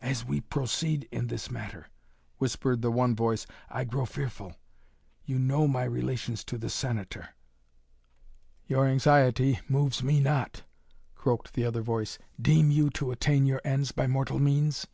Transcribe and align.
"As 0.00 0.24
we 0.24 0.40
proceed 0.40 1.06
in 1.12 1.26
this 1.26 1.50
matter," 1.50 1.88
whispered 2.38 2.80
the 2.80 2.90
one 2.90 3.14
voice, 3.14 3.46
"I 3.68 3.84
grow 3.84 4.06
fearful. 4.06 4.54
You 5.26 5.38
know 5.38 5.68
my 5.68 5.84
relations 5.84 6.42
to 6.44 6.56
the 6.56 6.70
Senator" 6.70 7.34
"Your 8.70 8.86
anxiety 8.88 9.60
moves 9.68 10.02
me 10.02 10.20
not," 10.20 10.62
croaked 11.14 11.52
the 11.52 11.66
other 11.66 11.82
voice. 11.82 12.16
"Deem 12.40 12.70
you 12.70 12.88
to 12.94 13.10
attain 13.10 13.44
your 13.44 13.60
ends 13.62 13.92
by 13.92 14.06
mortal 14.06 14.38
means?" 14.38 14.86